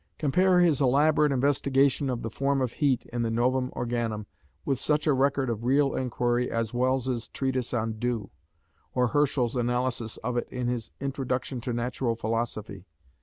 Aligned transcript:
Compare 0.17 0.61
his 0.61 0.81
elaborate 0.81 1.31
investigation 1.31 2.09
of 2.09 2.23
the 2.23 2.31
"Form 2.31 2.59
of 2.59 2.71
Heat" 2.71 3.05
in 3.13 3.21
the 3.21 3.29
Novum 3.29 3.69
Organum, 3.75 4.25
with 4.65 4.79
such 4.79 5.05
a 5.05 5.13
record 5.13 5.47
of 5.47 5.63
real 5.63 5.93
inquiry 5.95 6.49
as 6.49 6.73
Wells's 6.73 7.27
Treatise 7.27 7.71
on 7.71 7.99
Dew, 7.99 8.31
or 8.95 9.09
Herschel's 9.09 9.55
analysis 9.55 10.17
of 10.23 10.37
it 10.37 10.47
in 10.49 10.67
his 10.67 10.89
Introduction 10.99 11.61
to 11.61 11.71
Natural 11.71 12.15
Philosophy. 12.15 12.87